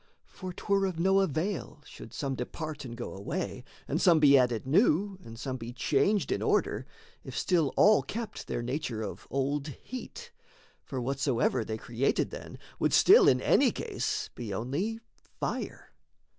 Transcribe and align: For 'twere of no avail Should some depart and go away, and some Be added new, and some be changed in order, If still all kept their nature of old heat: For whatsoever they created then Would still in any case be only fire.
For 0.25 0.51
'twere 0.51 0.85
of 0.87 0.99
no 0.99 1.19
avail 1.19 1.83
Should 1.85 2.11
some 2.11 2.33
depart 2.33 2.85
and 2.85 2.97
go 2.97 3.13
away, 3.13 3.63
and 3.87 4.01
some 4.01 4.19
Be 4.19 4.35
added 4.35 4.65
new, 4.65 5.19
and 5.23 5.39
some 5.39 5.57
be 5.57 5.71
changed 5.73 6.31
in 6.31 6.41
order, 6.41 6.87
If 7.23 7.37
still 7.37 7.71
all 7.77 8.01
kept 8.01 8.47
their 8.47 8.63
nature 8.63 9.03
of 9.03 9.27
old 9.29 9.67
heat: 9.67 10.31
For 10.83 10.99
whatsoever 10.99 11.63
they 11.63 11.77
created 11.77 12.31
then 12.31 12.57
Would 12.79 12.93
still 12.93 13.27
in 13.27 13.41
any 13.41 13.71
case 13.71 14.31
be 14.33 14.51
only 14.51 14.99
fire. 15.39 15.91